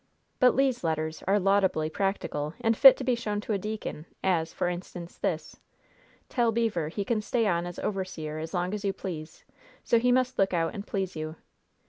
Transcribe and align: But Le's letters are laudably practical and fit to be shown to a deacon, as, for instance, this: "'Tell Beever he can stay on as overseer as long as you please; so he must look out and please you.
But 0.39 0.55
Le's 0.55 0.83
letters 0.83 1.21
are 1.27 1.39
laudably 1.39 1.87
practical 1.87 2.55
and 2.59 2.75
fit 2.75 2.97
to 2.97 3.03
be 3.03 3.13
shown 3.13 3.39
to 3.41 3.53
a 3.53 3.59
deacon, 3.59 4.07
as, 4.23 4.51
for 4.51 4.67
instance, 4.67 5.19
this: 5.19 5.59
"'Tell 6.27 6.51
Beever 6.51 6.87
he 6.87 7.05
can 7.05 7.21
stay 7.21 7.45
on 7.45 7.67
as 7.67 7.77
overseer 7.77 8.39
as 8.39 8.51
long 8.51 8.73
as 8.73 8.83
you 8.83 8.93
please; 8.93 9.45
so 9.83 9.99
he 9.99 10.11
must 10.11 10.39
look 10.39 10.55
out 10.55 10.73
and 10.73 10.87
please 10.87 11.15
you. 11.15 11.35